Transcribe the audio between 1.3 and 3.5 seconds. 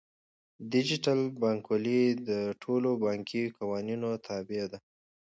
بانکوالي د ټولو بانکي